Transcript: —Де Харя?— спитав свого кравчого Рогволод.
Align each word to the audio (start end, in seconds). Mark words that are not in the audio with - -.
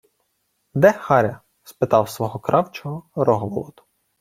—Де 0.73 0.91
Харя?— 0.91 1.41
спитав 1.63 2.09
свого 2.09 2.39
кравчого 2.39 3.03
Рогволод. 3.15 3.81